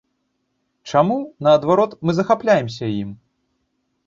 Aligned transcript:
Чаму, 0.93 1.17
наадварот, 1.49 1.91
мы 2.05 2.11
захапляемся 2.21 2.85
ім? 3.01 3.09